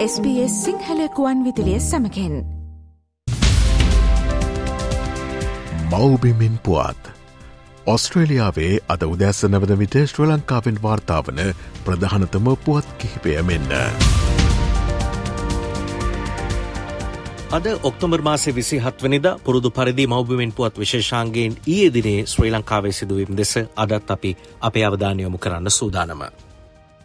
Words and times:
SBS 0.00 0.52
සිංහලකුවන් 0.64 1.40
විදිලිය 1.44 1.80
සමකෙන් 1.80 2.34
මවබිමින් 5.90 6.54
පුවත් 6.58 7.10
ඔස්ට්‍රේලියාවේ 7.86 8.78
අද 8.88 9.04
උදැස්ස 9.04 9.44
නවද 9.44 9.78
විට 9.78 9.98
ශ්‍ර 10.04 10.24
ලංකාවෙන් 10.28 10.80
වාර්තාාවන 10.82 11.42
ප්‍රධානතම 11.84 12.48
පුවත් 12.64 12.88
කිහිපය 12.98 13.36
මෙන්න. 13.42 13.68
අද 17.52 17.66
ඔක්තොමර් 17.82 18.22
මාසේ 18.22 18.54
විසි 18.54 18.80
හත්වනිද 18.80 19.32
පුරුදු 19.44 19.70
පරිදි 19.70 20.06
මෞබිමෙන් 20.06 20.52
පුවත් 20.52 20.78
විශේෂාන්ගේෙන් 20.78 21.56
ඊය 21.68 21.88
දිනේ 21.94 22.26
ශ්‍රී 22.26 22.52
ලංකාවේ 22.52 22.92
සිදුවීම් 22.92 23.36
දෙස 23.36 23.58
අදත් 23.76 24.10
අපි 24.10 24.36
අපේ 24.60 24.84
අවධානයොමු 24.84 25.38
කරන්න 25.38 25.70
සූදානම. 25.70 26.22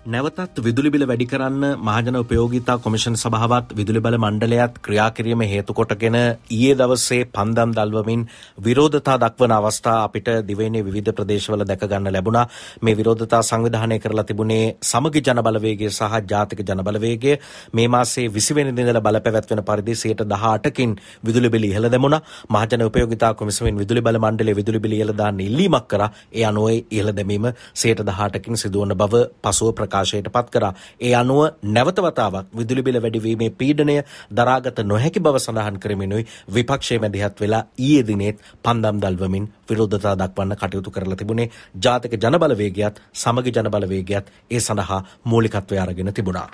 නැවතත් 0.06 0.60
විදුලිබිල 0.60 1.04
වැඩි 1.04 1.26
කරන්න 1.26 1.64
මහජන 1.80 2.18
උපයෝගීතා 2.18 2.76
කොමිෂන් 2.78 3.16
සභාවත් 3.16 3.70
විදුලි 3.72 4.00
බල 4.00 4.16
මණ්ඩලයත් 4.16 4.76
ක්‍රියාකිරීම 4.80 5.42
හේතුකොටගෙන 5.44 6.18
ඊයේ 6.18 6.76
දවස්සේ 6.76 7.24
පන්දම් 7.28 7.72
දල්වමින් 7.74 8.26
විරෝධතා 8.60 9.16
දක්වන 9.18 9.54
අවස්ථා 9.54 9.96
අපිට 10.00 10.30
දිවයිනේ 10.50 10.84
විවිධ 10.84 11.12
ප්‍රදේශවල 11.12 11.64
දැකගන්න 11.64 12.10
ලැබුණා. 12.10 12.46
මේ 12.82 12.96
විරෝධතා 12.96 13.40
සංවිධානය 13.42 13.98
කරලා 14.00 14.26
තිබුණේ 14.26 14.76
සමගි 14.84 15.24
ජනබලවේගය 15.24 15.90
සහ 15.90 16.22
ජාතික 16.26 16.62
ජනබලවේගය. 16.62 17.34
මේ 17.74 17.88
මාසේ 17.88 18.28
විසිවෙනි 18.30 18.76
දිනල 18.78 19.02
බලපැවැත්වෙන 19.02 19.64
පරිදි 19.64 19.96
සයට 19.96 20.24
දහටකින් 20.26 20.96
විදුලි 21.24 21.50
බිලි 21.50 21.72
ඉහළ 21.72 21.90
දැමුණා. 21.90 22.22
මහජන 22.50 22.86
උපයෝගීතා 22.86 23.34
කොමිසමෙන් 23.34 23.78
විදුලි 23.78 24.02
බල 24.02 24.20
මණ්ඩලයේ 24.20 24.56
විදුලි 24.56 24.80
බිලි 24.80 25.02
ඉහළ 25.02 25.16
දාන්න 25.16 25.42
ඉල්ලීමක් 25.42 25.90
කරා. 25.90 26.12
ඒ 26.32 26.46
අනුව 26.46 26.70
ඉහළ 26.92 27.12
දැමීම 27.14 27.52
සයට 27.76 28.06
දහටකින් 28.06 28.56
සිදුවන 28.58 28.94
බව 28.96 29.26
පසුව 29.44 29.76
ප්‍රකාශ 29.76 29.94
ප්‍රකාශයට 29.96 30.30
පත් 30.30 30.50
කරා. 30.50 30.74
ඒ 31.00 31.14
අනුව 31.14 31.40
නැවතවතාවක් 31.70 32.52
විදුලිබිල 32.54 32.98
වැඩිවීමේ 32.98 33.50
පීඩනය 33.52 33.96
දරාගත 34.32 34.80
නොහැකි 34.84 35.20
බව 35.20 35.36
සඳහන් 35.38 35.80
කරමිනුයි 35.80 36.28
විපක්ෂය 36.50 37.00
මැදිහත් 37.00 37.42
වෙලා 37.42 37.64
ඊයේ 37.80 38.04
දිනෙත් 38.04 38.44
පන්දම් 38.64 39.02
දල්වමින් 39.02 39.50
විරෝධතා 39.66 40.16
දක්වන්න 40.18 40.56
කටයුතු 40.58 40.92
කරලා 40.92 41.18
තිබුණේ 41.18 41.50
ජාතික 41.80 42.20
ජනබලවේගයත් 42.20 43.02
සමගි 43.16 43.56
ජනබලවේගයත් 43.58 44.32
ඒ 44.52 44.60
සඳහා 44.60 45.02
මූලිකත්වය 45.26 45.80
අරගෙන 45.80 46.14
තිබුණා. 46.14 46.50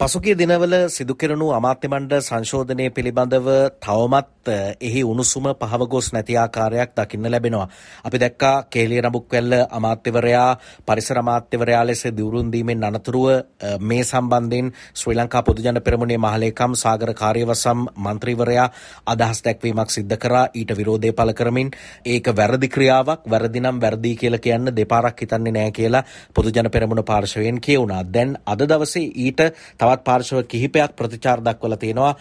පසුගිය 0.00 0.34
දිනවල 0.34 0.74
සිදුකෙරනු 0.88 1.46
අමාත්‍යමණ්ඩ 1.54 2.14
සංශෝධනය 2.18 2.86
පිළිබඳව 2.90 3.46
තවමත් 3.78 4.54
එහි 4.80 5.02
උණුසුම 5.02 5.44
පහවගොස් 5.54 6.06
නැති 6.12 6.34
ආකාරයක් 6.34 6.90
දකින්න 6.92 7.26
ලැබෙනවා. 7.26 7.68
අපි 8.04 8.18
දැක්කා 8.18 8.66
කේලිය 8.66 9.00
නබුක් 9.00 9.30
වැල්ල 9.30 9.54
අමාත්‍යවරයා 9.70 10.48
පරිසර 10.84 11.18
අමාත්‍යවරයා 11.18 11.84
ලෙස 11.84 12.02
දිවුරුන් 12.10 12.50
දීමෙන් 12.50 12.82
අනතුරුව 12.82 13.28
මේ 13.80 14.02
සම්බන්ධයෙන් 14.02 14.72
ශ්‍රී 14.94 15.14
ලංකා 15.14 15.42
පොදුජන 15.42 15.78
පෙරමුණේ 15.80 16.18
මහලේකම් 16.18 16.74
සාගර 16.74 17.14
කාර්යවසම් 17.14 17.86
මන්ත්‍රීවරයා 17.96 18.66
අදහස් 19.06 19.44
දැක්වීමක් 19.44 19.90
සිද්ධ 19.90 20.18
කරා 20.18 20.44
ඊට 20.54 20.70
විරෝධය 20.72 21.12
පළ 21.12 21.32
කරමින් 21.32 21.70
ඒක 22.06 22.32
වැරදි 22.32 22.68
ක්‍රියාවක් 22.68 23.22
වැරදි 23.26 23.60
නම් 23.60 23.80
වැරදි 23.80 24.16
කියලා 24.16 24.38
කියන්න 24.40 24.74
දෙපාරක් 24.74 25.20
හිතන්නේ 25.20 25.52
නෑ 25.52 25.70
කියලා 25.72 26.04
පොදුජන 26.34 26.70
පෙරමුණ 26.70 27.04
පාර්ශවයෙන් 27.04 27.60
කියවුණා. 27.60 28.02
දැන් 28.04 28.36
අද 28.44 28.60
දවසේ 28.66 29.06
ඊට 29.16 29.40
තවත් 29.84 30.04
පාර්ශව 30.04 30.42
කිහිපයක් 30.44 30.96
ප්‍රතිචාර 30.96 31.40
දක්වලා 31.40 31.78
තියෙනවා. 31.78 32.12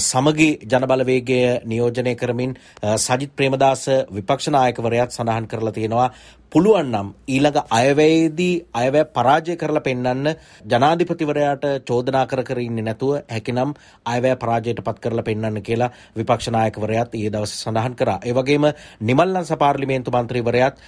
සමගි 0.00 0.48
ජනබලවේගය 0.64 1.40
නියෝජනය 1.64 2.14
කරමින් 2.16 2.56
සජිත් 2.98 3.32
ප්‍රේමදාස 3.32 3.86
විපක්ෂ 4.10 4.50
නායකවරයාත් 4.50 5.10
සඳහන් 5.12 5.46
කරලා 5.46 5.72
තියෙනවා. 5.72 6.08
පුළුවන් 6.52 6.90
නම් 6.90 7.08
ඊළඟ 7.28 7.58
අයවැයේදී 7.70 8.54
අයවැය 8.74 9.04
පරාජය 9.12 9.56
කරලා 9.56 9.82
පෙන්වන්න 9.82 10.28
ජනාධිපතිවරයාට 10.64 11.64
චෝදනා 11.84 12.24
කර 12.26 12.42
කර 12.42 12.60
ඉන්නේ 12.60 12.84
නැතුව 12.84 13.16
හැකිනම් 13.28 13.72
අයවැය 14.06 14.36
පරාජයට 14.36 14.80
පත් 14.80 15.00
කරලා 15.00 15.24
පෙන්වන්න 15.24 15.62
කියලා 15.62 15.90
විපක්ෂ 16.16 16.50
නායකවරයාත් 16.50 17.14
ඊයේ 17.14 17.32
දවසේ 17.32 17.58
සඳහන් 17.58 17.96
කරා. 17.96 18.18
ඒ 18.22 18.32
වගේම 18.32 18.66
නිමල්ලන්ස 19.02 19.50
පාර්ලිමේන්තු 19.54 20.10
මන්ත්‍රීවරයාත් 20.12 20.78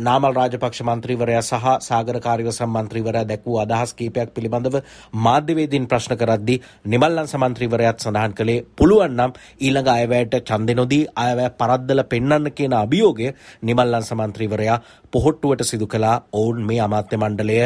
නාමල් 0.00 0.34
රාජපක්ෂ 0.34 0.82
මන්ත්‍රීවරයා 0.84 1.42
සහ 1.42 1.70
සාගර 1.80 2.20
කාර්යවසම් 2.20 2.74
මන්ත්‍රීවරයා 2.74 3.24
දැක්වූ 3.24 3.58
අදහස් 3.60 3.94
කීපයක් 3.94 4.34
පිළිබඳව 4.34 4.80
මාධ්‍යවේදීන් 5.20 5.86
ප්‍රශ්න 5.86 6.16
කරද්දී 6.16 6.58
නිමල්ලන්ස 6.86 7.36
මන්ත්‍රීවරයාත් 7.36 7.98
සඳහන් 8.00 8.34
කළේ 8.34 8.66
පුළුවන් 8.74 9.16
නම් 9.16 9.38
ඊළඟ 9.60 9.90
අයවැයට 9.90 10.36
ඡන්දෙ 10.42 10.74
නොදී 10.74 11.02
අයවැය 11.18 11.54
පරද්දලා 11.54 12.10
පෙන්වන්න 12.10 12.52
කියන 12.52 12.74
අභියෝගය 12.74 13.32
නිමල්ලන්ස 13.62 14.12
මන්ත්‍රීවරයා 14.14 14.78
පොහොට්ටුවට 15.14 15.64
සිදු 15.64 15.86
කලා 15.86 16.16
ඔවුන් 16.34 16.60
මේ 16.62 16.80
අමාත්‍ය 16.80 17.16
මණ්ඩලය 17.16 17.58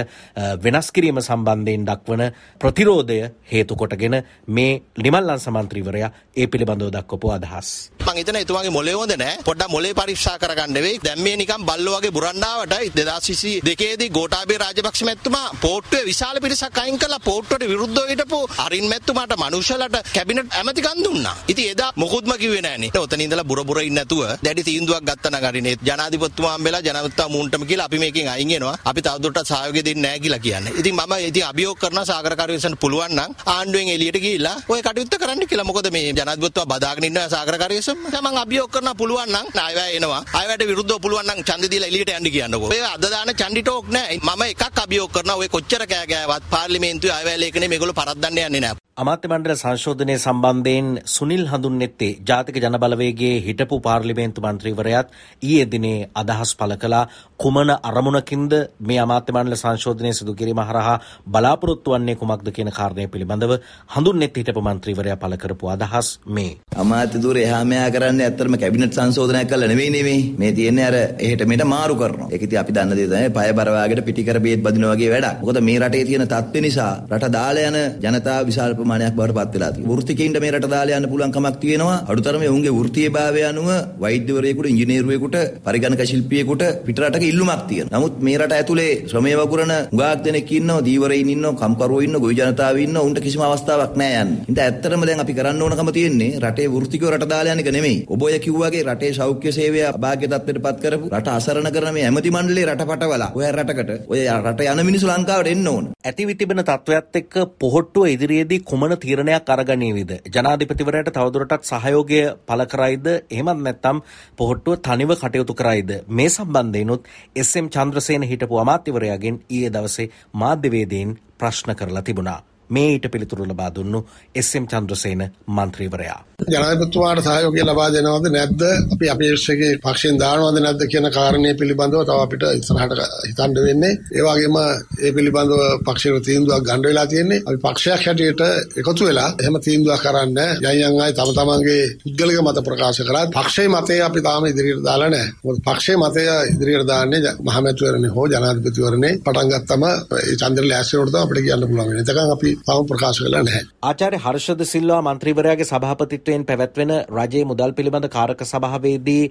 වෙනස් 0.65 0.91
කිරීම 0.93 1.21
සම්බන්ධයෙන් 1.21 1.87
දක්වන 1.87 2.25
ප්‍රතිරෝධය 2.61 3.19
හේතුකොටගෙන 3.53 4.19
මේ 4.51 4.73
නිමල්ලන් 4.99 5.41
සමන්ත්‍රීවරයා 5.41 6.15
ඒ 6.37 6.47
පිළිබඳව 6.47 6.93
දක්වපු 6.93 7.31
අදහස්. 7.31 7.71
මං 8.09 8.21
හිතන 8.21 8.39
එතුමාගේ 8.39 8.75
මොලේ 8.77 8.97
හොඳ 8.99 9.13
නෑ 9.17 9.35
පොඩ්ඩක් 9.45 9.73
මොලේ 9.75 9.93
පරීක්ෂා 9.95 10.37
කරගන්න 10.39 10.79
වෙයි. 10.85 10.99
දැන් 11.05 11.21
මේ 11.21 11.37
නිකන් 11.37 11.63
බල්ලෝ 11.69 11.97
වගේ 11.97 12.13
බුරන්ඩාවට 12.17 12.75
2022 12.75 13.97
දී 14.01 14.09
ගෝඨාභය 14.11 14.57
රාජපක්ෂ 14.63 15.03
මැතිතුමා 15.09 15.47
පෝට්ටුවේ 15.65 16.05
විශාල 16.09 16.37
පිරිසක් 16.45 16.79
අයින් 16.83 16.99
කළා 16.99 17.21
පෝට්ටුවට 17.21 17.67
විරුද්ධව 17.73 18.09
හිටපු 18.13 18.41
අරින් 18.59 18.87
මැතිතුමාට 18.93 19.35
මනුෂ්‍යලට 19.37 19.99
කැබිනට් 20.15 20.57
ඇමතිකම් 20.59 21.03
දුන්නා. 21.05 21.37
ඉතින් 21.49 21.71
එදා 21.73 21.91
මොකුත්ම 21.97 22.33
කිව්වේ 22.43 22.63
නෑනේ. 22.63 22.91
ඔතන 22.99 23.21
ඉඳලා 23.21 23.49
බුර 23.51 23.61
බුර 23.65 23.81
ඉන්නේ 23.81 23.97
නැතුව 23.99 24.23
දැඩි 24.45 24.67
තීන්දුවක් 24.69 25.03
ගත්තා 25.03 25.33
නම් 25.33 25.45
හරිනේ. 25.45 25.77
ජනාධිපතිතුමා 25.83 26.55
හම්බෙලා 26.57 26.83
ජනතා 26.83 27.29
මූන්ටම 27.29 27.67
කියලා 27.67 27.89
අපි 27.91 27.99
මේකෙන් 27.99 28.29
අයින් 28.29 28.49
වෙනවා. 28.51 28.77
අපි 28.85 29.01
තවදුරටත් 29.03 29.51
සහයෝගය 29.51 29.85
දෙන්නේ 29.85 30.03
නැහැ 30.03 30.21
කියලා 30.21 30.39
කියන්නේ. 30.39 30.77
ඉතින් 30.81 30.95
මම 30.97 31.15
ඉතින් 31.21 31.45
අභියෝග 31.45 31.79
කරනවා 31.79 32.07
සාගර 32.07 32.37
කාර්යවේසන් 32.37 32.77
පුළුවන් 32.77 33.15
නම් 33.17 33.31
ආණ්ඩුවෙන් 33.49 33.89
එළියට 33.89 34.19
ගිහිල්ලා 34.19 34.57
ඔය 34.69 34.81
කටයුත්ත 34.83 35.15
කරන්න 35.17 35.47
කියලා. 35.47 35.69
මොකද 35.71 35.91
මේ 35.91 36.13
ජනාධිපතිතුමා 36.13 36.71
බදාගෙන 36.73 37.05
ඉන්නවා 37.05 37.29
සාගර 37.29 37.57
කාර්යවේසන්. 37.99 38.25
මම 38.25 38.39
අභියෝග 38.39 38.71
කරනවා 38.71 38.95
පුළුවන් 38.95 39.29
නම් 39.29 39.47
ණයවැය 39.55 39.97
එනවා. 39.97 40.23
අයවැයට 40.35 40.67
විරුද්ධව 40.67 41.01
පුළුවන් 41.01 41.27
නම් 41.27 41.41
ඡන්දෙ 41.43 41.71
දීලා 41.71 41.89
එළියට 41.89 42.11
යන්න 42.11 42.31
කියන්නකෝ. 42.31 42.71
ඔය 42.71 42.81
අද 42.83 43.03
දාන 43.03 43.31
චන්ඩි 43.35 43.63
ටෝක් 43.63 43.87
නෑ. 43.89 44.19
මම 44.19 44.43
එකක් 44.43 44.79
අභියෝග 44.83 45.13
කරනවා 45.13 45.37
ඔය 45.37 45.49
කොච්චර 45.49 45.87
කෑ 45.87 46.07
ගෑවත් 46.07 46.45
පාර්ලිමේන්තුවේ 46.51 47.17
අයවැය 47.19 47.41
ලේඛනේ 47.41 47.69
මේගොල්ලෝ 47.69 47.95
පරද්දන්න 47.95 48.39
යන්නේ 48.39 48.61
නෑ. 48.61 48.88
අමාත්‍ය 48.99 49.29
මණ්ඩල 49.29 49.55
සංශෝධනය 49.55 50.15
සම්බන්ධයෙන් 50.17 50.87
සුනිල් 51.07 51.43
හඳුන්නෙත්තේ 51.47 52.09
ජාතික 52.29 52.57
ජනබලවේගේ 52.57 53.35
හිටපු 53.41 53.77
පාර්ලිමේන්තු 53.81 54.43
මන්ත්‍රීවරයාත් 54.43 55.13
ඊයේ 55.43 55.67
දිනේ 55.73 56.09
අදහස් 56.15 56.53
පළ 56.55 56.75
කළා. 56.75 57.05
කුමන 57.39 57.71
අරමුණකින්ද 57.91 58.55
මේ 58.81 58.99
අමාත්‍ය 58.99 59.33
මණ්ඩල 59.33 59.57
සංශෝධනය 59.57 60.11
සිදු 60.13 60.33
කිරීම 60.35 60.63
හරහා 60.63 60.97
බලාපොරොත්තු 61.29 61.95
වන්නේ 61.95 62.17
කුමක්ද 62.17 62.49
කියන 62.51 62.71
කාරණය 62.71 63.07
පිළිබඳව 63.09 63.53
හඳුන්නෙත් 63.95 64.41
හිටපු 64.41 64.63
මන්ත්‍රීවරයා 64.63 65.17
පළ 65.17 65.37
කරපු 65.37 65.71
අදහස් 65.75 66.09
මේ. 66.29 66.51
අමාත්‍ය 66.77 67.23
ධූර 67.23 67.39
එහා 67.39 67.63
මෙහා 67.65 67.91
කරන්නේ 67.91 68.27
ඇත්තටම 68.27 68.59
කැබිනට් 68.59 68.99
සංශෝධනයක් 68.99 69.49
කළා 69.49 69.71
නෙවෙයි 69.73 69.91
නෙමෙයි 69.91 70.27
මේ 70.37 70.53
තියෙන්නේ 70.53 70.89
අර 70.91 70.97
එහෙට 70.97 71.47
මෙහෙට 71.47 71.67
මාරු 71.67 71.95
කරනවා. 71.95 72.29
ඒක 72.33 72.43
ඉතින් 72.43 72.59
අපි 72.59 72.73
දන්න 72.73 72.97
දේ 72.97 73.07
තමයි 73.07 73.31
පය 73.31 73.47
බර 73.53 73.73
වාගෙට 73.73 74.05
පිටි 74.05 74.27
කර 74.27 74.41
බේත් 74.41 74.61
බදිනවා 74.61 74.97
වගේ 74.97 75.15
වැඩක්. 75.15 75.41
මොකද 75.41 75.63
මේ 75.63 75.79
රටේ 75.79 76.05
තියෙන 76.05 76.27
තත්ත්ව 76.27 76.67
නිසා 76.69 76.93
රට 77.13 77.33
දාලා 77.33 77.71
යන 77.71 77.81
ජනතාව 78.03 78.45
විශාල 78.47 78.79
ප්‍රමාණයක් 78.89 79.15
බවට 79.15 79.35
පත් 79.37 79.55
වෙලා 79.55 79.71
තියෙනවා. 79.73 79.95
වෘත්තිකයින්ට 79.95 80.39
මේ 80.41 80.53
රට 80.53 80.71
දාලා 80.71 80.99
යන්න 80.99 81.09
පුළුවන් 81.11 81.33
කමක් 81.33 81.57
තියෙනවා. 81.63 81.97
අඩුතරමේ 82.09 82.49
ඔවුන්ගේ 82.49 82.73
වෘත්තීයභාවය 82.73 83.43
අනුව 83.45 83.69
වෛද්‍යවරයෙකුට, 84.01 84.69
ඉංජිනේරුවෙකුට, 84.69 85.37
පරිගණක 85.67 86.03
ශිල්පියෙකුට 86.11 86.63
පිටරටක 86.87 87.25
ඉල්ලුමක් 87.25 87.63
තියෙනවා. 87.69 87.95
නමුත් 87.95 88.17
මේ 88.21 88.39
රට 88.39 88.53
ඇතුලේ 88.53 88.91
ශ්‍රමය 89.11 89.35
වගුරන 89.41 89.73
හුඟක් 89.93 90.25
දෙනෙක් 90.25 90.51
ඉන්නවා, 90.51 90.85
දීවරයින් 90.85 91.33
ඉන්නවා, 91.35 91.55
කම්කරුවෝ 91.55 92.01
ඉන්නවා, 92.01 92.23
ගොවි 92.25 92.39
ජනතාව 92.41 92.79
ඉන්නවා. 92.79 93.07
උන්ට 93.09 93.21
කිසිම 93.21 93.43
අවස්ථාවක් 93.43 93.97
නැහැ 93.97 94.23
යන්න. 94.23 94.33
ඉතින් 94.43 94.63
ඇත්තටම 94.65 95.07
දැන් 95.09 95.25
අපි 95.25 95.37
කරන්න 95.39 95.63
ඕනකම 95.63 95.93
තියෙන්නේ 95.93 96.31
රටේ 96.41 96.69
වෘත්තිකව 96.69 97.09
රට 97.11 97.29
දාලා 97.29 97.55
යන 97.55 97.65
එක 97.65 97.71
නෙමෙයි. 97.71 97.99
ඔබ 98.09 98.23
ඔය 98.23 98.39
කිව්වාගේ 98.39 98.85
රටේ 98.85 99.13
සෞඛ්‍ය 99.13 99.53
සේවය 99.53 99.85
අභාග්‍ය 99.85 100.27
තත්ත්වයට 100.27 100.63
පත් 100.65 100.79
කරපු 100.83 101.13
රට 101.13 101.29
අසරණ 101.31 101.71
කරන 101.71 101.95
මේ 101.95 102.07
ඇමති 102.09 102.31
මණ්ඩලයේ 102.31 102.69
රට 102.69 102.89
පටවලා 102.91 103.31
ඔය 103.35 103.47
රටකට 103.51 104.09
ඔය 104.09 104.25
රට 104.39 104.69
යන 104.69 104.85
මිනිස්සු 104.85 105.07
ලංකාවට 105.09 105.53
එන්න 105.55 105.69
ඕන. 105.69 105.93
ඇතිවි 106.09 106.35
තිබෙන 106.35 106.65
තත්ත්වයක් 106.65 107.19
එක්ක 107.19 107.35
පොහොට්ටුව 107.59 108.07
ඉදිරියේදී 108.09 108.61
කුමන 108.79 108.95
තීරණයක් 108.97 109.49
අරගනීවිද 109.49 110.11
ජනාධිපතිවරයට 110.27 111.11
තවදුරටත් 111.11 111.65
සහයෝගය 111.65 112.21
පළ 112.47 112.65
කරයිද 112.67 113.07
එහෙමත් 113.09 113.59
නැත්තම් 113.59 114.03
පොහොට්ටුව 114.39 114.79
තනිව 114.81 115.15
කටයුතු 115.17 115.55
කරයිද 115.55 115.91
මේ 116.09 116.29
සම්බන්ධයනුත් 116.29 117.11
එස්.එම්. 117.37 117.67
චන්ද්‍රසේන 117.69 118.23
හිටපු 118.25 118.59
අමාත්‍යවරයාගෙන් 118.59 119.43
ඊයේ 119.49 119.73
දවසේ 119.73 120.11
මාධ්‍යවේදීන් 120.35 121.19
ප්‍රශ්න 121.37 121.75
කරලා 121.75 122.03
තිබුණා 122.05 122.41
මේ 122.71 122.89
ඊට 122.89 123.13
පිළිතුරු 123.13 123.45
ලබා 123.47 123.71
දුන්නු 123.73 124.07
එස්.එම්. 124.35 124.67
චන්ද්‍රසේන 124.67 125.31
මන්ත්‍රීවරයා 125.49 126.28
ජනාධිපතිතුමාට 126.55 127.23
සහයෝගය 127.27 127.63
ලබා 127.63 127.89
දෙනවද 127.95 128.29
නැද්ද? 128.37 128.63
අපි 128.95 129.11
අපේක්ෂකගේ 129.15 129.73
පක්ෂයෙන් 129.85 130.21
දානවද 130.23 130.61
නැද්ද 130.65 130.83
කියන 130.93 131.09
කාරණය 131.17 131.51
පිළිබඳව 131.61 132.03
තව 132.09 132.19
අපිට 132.25 132.45
ඉස්සරහට 132.59 133.03
හිතන්න 133.29 133.59
වෙන්නේ. 133.67 133.93
ඒ 134.17 134.23
වගේම 134.27 134.57
ඒ 135.05 135.13
පිළිබඳව 135.17 135.63
පක්ෂයේ 135.87 136.23
තීන්දුවක් 136.29 136.65
ගන්න 136.69 136.87
වෙලා 136.89 137.07
තියෙන්නේ. 137.13 137.43
අපි 137.49 137.59
පක්ෂයක් 137.67 138.07
හැටියට 138.07 138.43
එකතු 138.81 139.09
වෙලා 139.09 139.29
එහෙම 139.41 139.61
තීන්දුවක් 139.67 140.03
කරන්න 140.05 140.39
යන් 140.65 140.83
යන් 140.89 141.01
අය 141.05 141.13
තම 141.19 141.33
තමන්ගේ 141.39 141.83
පුද්ගලික 142.05 142.41
මත 142.43 142.65
ප්‍රකාශ 142.69 143.03
කරත් 143.03 143.35
පක්ෂයේ 143.37 143.73
මතය 143.75 144.01
අපි 144.09 144.25
තාම 144.29 144.47
ඉදිරියට 144.51 144.85
දාලා 144.89 145.11
නැහැ. 145.15 145.33
මොකද 145.45 145.63
පක්ෂයේ 145.67 145.99
මතය 146.03 146.25
ඉදිරියට 146.55 146.89
දාන්නේ 146.93 147.35
මහමැතිවරණේ 147.49 148.13
හෝ 148.17 148.27
ජනාධිපතිවරණේ 148.33 149.13
පටන් 149.27 149.53
ගත්තම 149.53 149.85
ඒ 149.89 150.37
චන්ද්‍ර 150.41 150.67
ලෑස්තිවට 150.71 151.13
තමයි 151.13 151.23
අපිට 151.23 151.45
කියන්න 151.47 151.69
පුළුවන් 151.69 151.89
වෙන්නේ. 151.91 152.05
එතකන් 152.05 152.35
අපි 152.37 152.51
තාම 152.67 152.87
ප්‍රකාශ 152.91 153.21
කළා 153.23 153.43
නැහැ. 153.43 153.65
ආචාර්ය 153.83 154.19
හර්ෂද 154.25 154.63
සිල්වා 154.73 155.01
මන්ත්‍රීවරයාගේ 155.07 155.69
සභාපතිත්වයෙන් 155.71 156.38
පැවැත්වෙන 156.45 156.93
රජයේ 157.11 157.45
මුදල් 157.45 157.73
පිළිබඳ 157.73 158.09
කාරක 158.09 158.41
සභාවේදී 158.45 159.25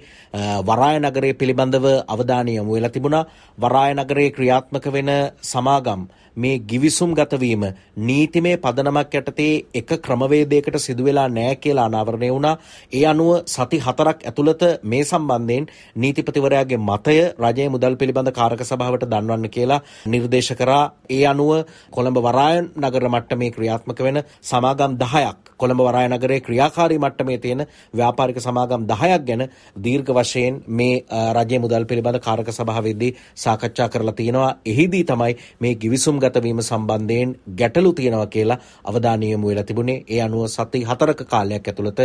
වරාය 0.68 0.96
නගරය 1.00 1.32
පිළිබඳව 1.34 1.86
අවධානය 2.08 2.54
යොමු 2.56 2.76
වෙලා 2.76 2.94
තිබුණා. 2.96 3.28
වරාය 3.58 3.92
නගරයේ 3.94 4.34
ක්‍රියාත්මක 4.36 4.86
වෙන 4.92 5.10
සමාගම් 5.42 6.08
මේ 6.38 6.58
ගිවිසුම් 6.60 7.14
ගතවීම 7.14 7.64
නීතිමය 8.00 8.52
පදනමක් 8.58 9.14
යටතේ 9.20 9.64
එක 9.74 9.90
ක්‍රමවේදයකට 9.98 10.78
සිදුවෙලා 10.78 11.28
නෑ 11.30 11.56
කියලා 11.56 11.86
අනාවරණය 11.86 12.30
වුණා. 12.30 12.54
ඒ 12.92 13.04
අනුව 13.04 13.30
සති 13.46 13.78
හතරක් 13.78 14.24
ඇතුළත 14.24 14.62
මේ 14.84 15.04
සම්බන්ධයෙන් 15.04 15.68
නීතිපතිවරයාගේ 15.96 16.80
මතය 16.80 17.18
රජයේ 17.38 17.68
මුදල් 17.68 17.96
පිළිබඳ 17.96 18.32
කාරක 18.32 18.62
සභාවට 18.62 19.06
දන්වන්න 19.06 19.50
කියලා 19.50 19.82
නිර්දේශ 20.06 20.52
කරා. 20.54 20.84
ඒ 21.10 21.22
අනුව 21.26 21.66
කොළඹ 21.90 22.18
වරායන් 22.20 22.70
නගර 22.78 23.08
මට්ටමේ 23.08 23.50
ක්‍රියාත්මක 23.50 24.00
වෙන 24.00 24.22
සමාගම් 24.42 24.94
10ක් 24.96 25.48
කොළඹ 25.56 25.82
වරාය 25.82 26.08
නගරයේ 26.08 26.40
ක්‍රියාකාරී 26.40 26.98
මට්ටමේ 26.98 27.38
තියෙන 27.38 27.66
ව්‍යාපාරික 27.94 28.38
සමාගම් 28.38 28.86
10ක් 28.86 29.20
ගැන 29.24 29.42
දීර්ඝ 29.78 30.12
වශයෙන් 30.12 30.62
මේ 30.70 31.04
රජයේ 31.34 31.60
මුදල් 31.60 31.84
පිළිබඳ 31.84 32.20
කාරක 32.20 32.50
සභාවේදී 32.52 33.12
සාකච්ඡා 33.36 33.88
කරලා 33.88 34.14
තියෙනවා. 34.14 34.52
එහිදී 34.66 35.04
තමයි 35.04 35.34
මේ 35.60 35.74
ගිවිසුම් 35.76 36.20
ගතවීම 36.28 36.62
සම්බන්ධයෙන් 36.62 37.36
ගැටලු 37.60 37.92
තියෙනවා 37.92 38.32
කියලා 38.34 38.58
අවධානය 38.84 39.30
යොමු 39.32 39.52
වෙලා 39.52 39.68
තිබුණේ. 39.70 39.98
ඒ 40.08 40.20
අනුව 40.20 40.46
සති 40.48 40.84
හතරක 40.84 41.22
කාලයක් 41.28 41.68
ඇතුළත 41.68 42.00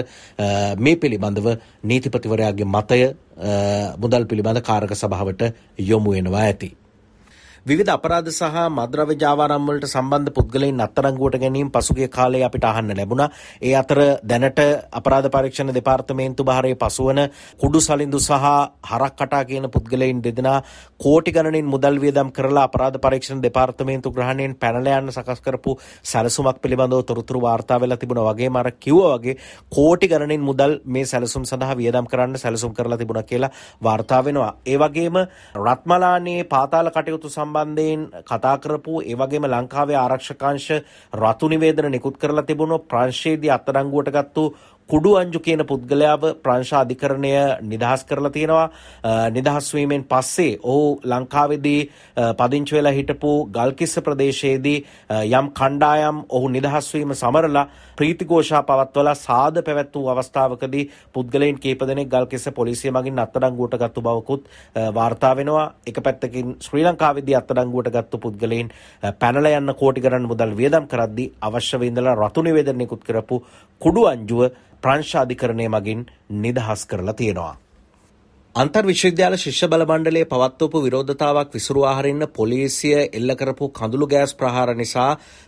මේ 0.79 0.95
පිළිබඳව 0.97 1.49
නීතිපතිවරයාගේ 1.83 2.71
මතය 2.75 3.01
මුදල් 3.99 4.25
පිළිබඳ 4.25 4.61
කාරක 4.61 4.95
සභාවට 4.95 5.51
යොමු 5.91 6.15
වෙනවා 6.15 6.45
ඇති. 6.45 6.77
විවිධ 7.65 7.91
අපරාධ 7.93 8.29
සහ 8.29 8.55
මද්‍රව්‍ය 8.69 9.15
ජාවාරම් 9.15 9.67
වලට 9.67 9.87
සම්බන්ධ 9.87 10.31
පුද්ගලයන් 10.31 10.79
අත්අඩංගුවට 10.85 11.35
ගැනීම 11.37 11.67
පසුගිය 11.69 12.07
කාලේ 12.09 12.41
අපිට 12.43 12.65
අහන්න 12.65 12.91
ලැබුණා. 12.91 13.27
ඒ 13.61 13.71
අතර 13.73 13.99
දැනට 14.21 14.59
අපරාධ 14.91 15.27
පරීක්ෂණ 15.29 15.71
දෙපාර්තමේන්තු 15.71 16.43
භාරයේ 16.43 16.77
පසුවන 16.77 17.21
කුඩු 17.61 17.79
සලින්දු 17.79 18.19
සහ 18.19 18.47
හරක් 18.89 19.13
කටා 19.13 19.43
කියන 19.43 19.67
පුද්ගලයන් 19.67 20.19
දෙදෙනා 20.19 20.57
කෝටි 20.99 21.31
ගණනින් 21.31 21.65
මුදල් 21.65 21.95
වියදම් 21.97 22.31
කරලා 22.31 22.65
අපරාධ 22.65 22.97
පරීක්ෂණ 22.97 23.39
දෙපාර්තමේන්තු 23.41 24.11
ග්‍රහණයෙන් 24.11 24.57
පැනලා 24.57 24.97
යන්න 24.97 25.13
සකස් 25.13 25.39
කරපු 25.39 25.77
සැලසුමක් 26.03 26.59
පිළිබඳව 26.59 27.05
තොරතුරු 27.05 27.41
වාර්තා 27.41 27.79
වෙලා 27.79 27.97
තිබුණා 27.97 28.27
වගේම 28.29 28.55
අර 28.55 28.71
කිව්වා 28.77 29.15
වගේ 29.15 29.37
කෝටි 29.71 30.11
ගණනින් 30.11 30.43
මුදල් 30.43 30.75
මේ 30.87 31.05
සැලසුම් 31.05 31.45
සඳහා 31.45 31.79
වියදම් 31.79 32.11
කරන්න 32.11 32.35
සැලසුම් 32.37 32.75
කරලා 32.75 32.97
තිබුණා 32.97 33.23
කියලා 33.23 33.53
වාර්තා 33.81 34.21
වෙනවා. 34.21 34.53
ඒ 34.65 34.77
වගේම 34.77 35.23
රත්මලානේ 35.63 36.39
පාතාල 36.45 36.93
කටයුතු 36.93 37.31
සම්බන්ධ 37.31 37.52
සම්බන්ධයෙන් 37.53 38.01
කතා 38.23 38.57
කරපු 38.57 39.01
ඒ 39.03 39.15
වගේම 39.15 39.45
ලංකාවේ 39.45 39.97
ආරක්ෂකාංශ 39.97 40.69
රතු 41.13 41.47
නිවේදන 41.47 41.89
නිකුත් 41.89 42.17
කරලා 42.17 42.43
තිබුණු 42.43 42.77
ප්‍රංශයේදී 42.85 43.51
අත්අඩංගුවට 43.51 44.11
ගත්තු 44.11 44.43
කුඩු 44.89 45.11
අංජු 45.17 45.39
කියන 45.39 45.61
පුද්ගලයාව 45.65 46.23
ප්‍රංශ 46.43 46.73
අධිකරණය 46.73 47.31
නිදහස් 47.63 48.03
කරලා 48.03 48.31
තියෙනවා. 48.31 48.69
නිදහස් 49.31 49.67
වීමෙන් 49.75 50.03
පස්සේ 50.05 50.57
ඔහු 50.63 50.99
ලංකාවේදී 51.05 51.81
පදිංචි 52.39 52.75
වෙලා 52.75 52.93
හිටපු 52.93 53.31
ගල්කිස්ස 53.49 53.95
ප්‍රදේශයේදී 53.99 54.77
යම් 55.31 55.47
කණ්ඩායම් 55.59 56.23
ඔහු 56.29 56.49
නිදහස් 56.49 56.93
වීම 56.93 57.13
සමරලා 57.13 57.65
ප්‍රීතිഘോഷා 57.97 58.63
පවත්වලා 58.63 59.15
සාද 59.17 59.61
පැවැත් 59.61 59.95
වූ 59.95 60.09
අවස්ථාවකදී 60.09 60.89
පුද්ගලයන් 61.13 61.59
කීප 61.59 61.87
දෙනෙක් 61.87 62.09
ගල්කිස්ස 62.09 62.49
පොලිසිය 62.53 62.91
මගින් 62.91 63.23
අත්අඩංගුවට 63.25 63.77
ගත්තු 63.77 64.01
බවකුත් 64.01 64.43
වාර්තා 64.93 65.33
වෙනවා. 65.35 65.67
එක 65.87 65.97
පැත්තකින් 66.01 66.55
ශ්‍රී 66.59 66.85
ලංකාවේදී 66.85 67.39
අත්අඩංගුවට 67.41 67.93
ගත්තු 67.95 68.17
පුද්ගලයන් 68.19 68.69
පැනලා 69.19 69.55
යන්න 69.59 69.75
කෝටි 69.75 70.03
ගණන් 70.03 70.27
මුදල් 70.27 70.53
වියදම් 70.59 70.91
කරද්දී 70.91 71.31
අවශ්‍ය 71.41 71.79
වෙඳලා 71.79 72.19
රතු 72.21 72.41
නිවේදන 72.43 72.77
නිකුත් 72.77 73.03
කරපු 73.03 73.41
කුඩු 73.81 74.07
අංජුව 74.11 74.51
ප්‍රංශ 74.83 75.15
අධිකරණය 75.15 75.67
මගින් 75.69 76.01
නිදහස් 76.37 76.81
කරලා 76.85 77.13
තියෙනවා. 77.13 77.53
අන්තර් 78.55 78.81
විශ්වවිද්‍යාල 78.83 79.33
ශිෂ්‍ය 79.35 79.67
බල 79.67 79.83
මණ්ඩලයේ 79.83 80.25
පවත්වපු 80.25 80.81
විරෝධතාවක් 80.81 81.55
විසුරුවා 81.55 81.93
හරින්න 81.93 82.25
පොලිසිය 82.31 82.93
එල්ල 83.11 83.33
කරපු 83.35 83.69
කඳුළු 83.71 84.07
ගෑස් 84.07 84.33
ප්‍රහාර 84.35 84.75
නිසා 84.75 85.07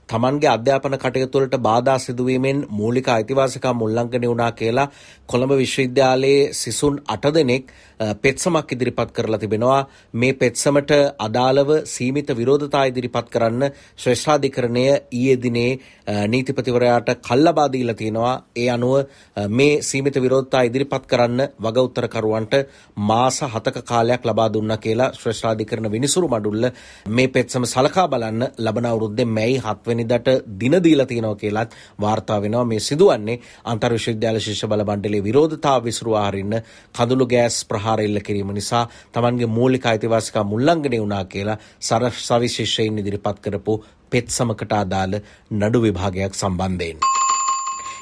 තමන්ගේ 0.09 0.49
අධ්‍යාපන 0.51 0.97
කටයුතුවලට 0.97 1.57
බාධා 1.59 1.97
සිදුවීමෙන් 1.99 2.63
මූලික 2.71 3.09
අයිතිවාසිකම් 3.09 3.83
උල්ලංඝනය 3.83 4.25
වුණා 4.25 4.51
කියලා 4.53 4.87
කොළඹ 5.29 5.53
විශ්වවිද්‍යාලයේ 5.55 6.41
සිසුන් 6.53 6.97
අට 7.07 7.27
දෙනෙක් 7.31 7.69
පෙත්සමක් 8.17 8.71
ඉදිරිපත් 8.71 9.11
කරලා 9.11 9.39
තිබෙනවා. 9.39 9.87
මේ 10.13 10.33
පෙත්සමට 10.35 10.91
අදාළව 11.19 11.69
සීමිත 11.85 12.29
විරෝධතා 12.31 12.83
ඉදිරිපත් 12.85 13.29
කරන්න 13.29 13.69
ශ්‍රේෂ්ඨාධිකරණය 13.97 14.85
ඊයේ 15.11 15.37
දිනේ 15.37 15.79
නීතිපතිවරයාට 16.27 17.09
කල්ලබා 17.21 17.69
දීලා 17.69 17.95
තියෙනවා. 17.95 18.35
ඒ 18.55 18.69
අනුව 18.69 19.05
මේ 19.49 19.81
සීමිත 19.83 20.15
විරෝධතා 20.17 20.61
ඉදිරිපත් 20.63 21.07
කරන්න 21.07 21.47
වග 21.59 21.77
උත්තරකරුවන්ට 21.79 22.53
මාස 22.97 23.41
7ක 23.41 23.83
කාලයක් 23.83 24.23
ලබා 24.23 24.47
දුන්නා 24.49 24.77
කියලා 24.77 25.11
ශ්‍රේෂ්ඨාධිකරණ 25.13 25.91
විනිසුරු 25.91 26.27
මඩුල්ල 26.27 26.67
මේ 27.07 27.27
පෙත්සම 27.29 27.63
සලකා 27.65 28.07
බලන්න 28.07 28.45
ලබන 28.57 28.85
අවුරුද්දේ 28.85 29.25
මැයි 29.27 29.57
7 29.59 29.87
වෙනිදාට 29.87 30.29
දින 30.59 30.77
දීලා 30.79 31.05
තියෙනවා 31.05 31.35
කියලාත් 31.35 31.75
වාර්තා 32.01 32.41
වෙනවා 32.41 32.63
මේ 32.65 32.79
සිදුවන්නේ 32.81 33.39
අන්තර් 33.65 33.91
විශ්වවිද්‍යාල 33.91 34.39
ශිෂ්‍ය 34.39 34.67
බල 34.67 34.85
මණ්ඩලයේ 34.85 35.23
විරෝධතාව 35.23 35.83
විසුරුවා 35.85 36.27
හරින්න 36.27 36.55
කඳුළු 36.95 37.27
ගෑස් 37.27 37.59
ප්‍රහාර 37.65 37.99
එල්ල 38.01 38.19
කිරීම 38.21 38.53
නිසා 38.53 38.87
තමන්ගේ 39.11 39.49
මූලික 39.49 39.85
අයිතිවාසිකම් 39.85 40.53
උල්ලංඝනය 40.53 40.97
වුණා 40.97 41.25
කියලා 41.25 41.59
සර 41.81 42.09
සවිශේෂයෙන් 42.21 42.99
ඉදිරිපත් 42.99 43.37
කරපු 43.41 43.83
පෙත්සමකට 44.11 44.73
අදාළ 44.75 45.21
නඩු 45.53 45.81
විභාගයක් 45.81 46.33
සම්බන්ධයෙන්. 46.35 47.24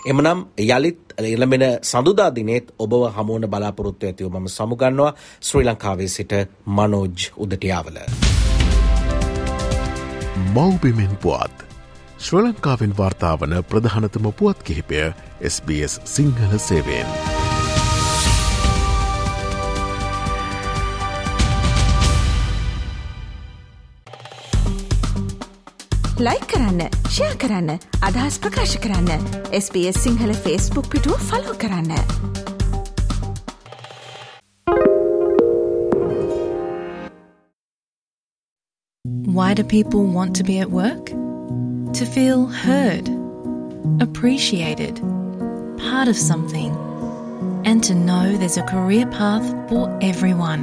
එමනම් 0.05 0.39
යළිත් 0.57 1.13
එළඹෙන 1.17 1.63
සඳුදා 1.81 2.29
දිනෙත් 2.35 2.71
ඔබව 2.77 3.03
හමුවන 3.15 3.47
බලාපොරොත්තු 3.47 4.07
ඇතිව 4.07 4.27
මම 4.29 4.47
සමුගන්නවා 4.49 5.11
ශ්‍රී 5.41 5.65
ලංකාවේ 5.65 6.07
සිට 6.07 6.33
මනෝජ් 6.67 7.29
උදටියාවල. 7.37 7.99
මව්බිමෙන් 10.55 11.15
පුවත් 11.17 11.63
ශ්‍ර 12.19 12.41
ලංකාවෙන් 12.41 12.97
වාර්තාාවන 12.97 13.55
ප්‍රධානතම 13.69 14.27
පුවත් 14.33 14.63
කිහිපය 14.63 14.99
SBS 15.43 16.01
සිංහල 16.05 16.59
සේවෙන්. 16.59 17.32
ලයි 26.26 26.40
කරන්න 26.50 26.80
ෂයා 27.08 27.34
කරන්න 27.42 27.70
අදහස් 28.08 28.36
ප්‍රකාශ 28.44 28.76
කරන්න 28.84 29.26
SBS 29.58 29.98
සිංහල 30.04 30.32
ෆස්බුක් 30.44 30.86
පිටුව 30.94 31.20
ෆලෝ 31.30 31.54
කරන්න. 31.62 31.92
Why 39.38 39.54
do 39.54 39.62
people 39.62 40.02
want 40.18 40.34
to 40.36 40.44
be 40.50 40.58
at 40.58 40.70
work? 40.70 41.06
To 41.98 42.04
feel 42.14 42.46
heard, 42.46 43.06
appreciated, 44.00 45.00
part 45.78 46.08
of 46.08 46.16
something, 46.16 46.72
and 47.64 47.84
to 47.84 47.94
know 47.94 48.36
there's 48.36 48.56
a 48.56 48.66
career 48.74 49.06
path 49.06 49.46
for 49.68 49.84
everyone. 50.02 50.62